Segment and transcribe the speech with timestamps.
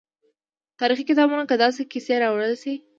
[0.79, 2.75] تاریخي کتابونو کې داسې کیسې راوړل شوي.